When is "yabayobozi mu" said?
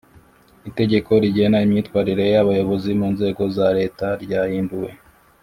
2.35-3.07